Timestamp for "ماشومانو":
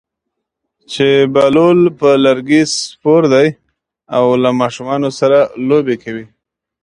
4.61-5.09